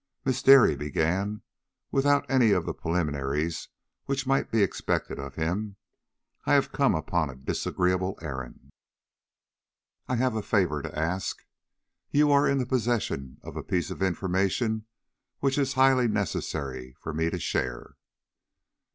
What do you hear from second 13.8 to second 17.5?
of information which it is highly necessary for me to